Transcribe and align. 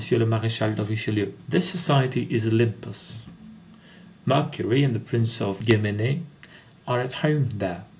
le 0.11 0.25
Maréchal 0.25 0.73
de 0.75 0.81
Richelieu. 0.83 1.31
This 1.49 1.69
society 1.69 2.27
is 2.31 2.47
Olympus. 2.47 3.19
Mercury 4.25 4.83
and 4.83 4.95
the 4.95 4.99
Prince 4.99 5.37
de 5.37 5.45
Guémenée 5.63 6.21
are 6.87 7.01
at 7.01 7.13
home 7.23 7.47
there. 7.59 7.83